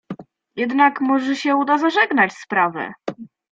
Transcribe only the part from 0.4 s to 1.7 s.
"Jednak może się